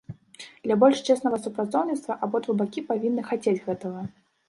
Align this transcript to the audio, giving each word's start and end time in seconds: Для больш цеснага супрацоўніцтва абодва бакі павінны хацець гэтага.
Для 0.65 0.77
больш 0.83 0.97
цеснага 1.09 1.37
супрацоўніцтва 1.45 2.19
абодва 2.29 2.59
бакі 2.65 2.87
павінны 2.91 3.31
хацець 3.33 3.59
гэтага. 3.71 4.01